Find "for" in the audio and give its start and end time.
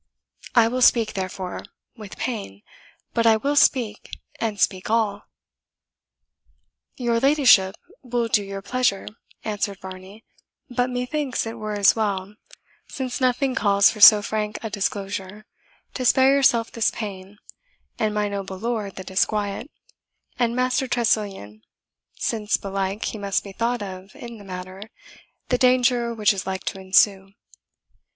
13.91-14.01